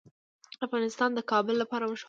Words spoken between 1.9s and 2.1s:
دی.